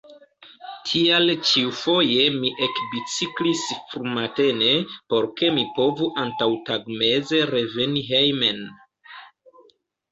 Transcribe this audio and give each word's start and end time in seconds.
Tial 0.91 1.31
ĉiufoje 1.49 2.23
mi 2.37 2.51
ekbiciklis 2.67 3.61
frumatene, 3.93 4.73
por 5.13 5.29
ke 5.37 5.53
mi 5.61 5.67
povu 5.79 6.09
antaŭtagmeze 6.27 7.45
reveni 7.55 8.07
hejmen. 8.11 8.67